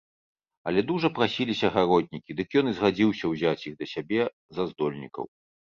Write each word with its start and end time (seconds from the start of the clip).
Але 0.71 0.79
дужа 0.91 1.11
прасіліся 1.19 1.67
гаротнікі, 1.77 2.31
дык 2.41 2.49
ён 2.63 2.73
і 2.73 2.75
згадзіўся 2.81 3.25
ўзяць 3.35 3.57
іх 3.69 3.73
да 3.85 3.93
сябе 3.97 4.21
за 4.59 4.63
здольнікаў. 4.73 5.25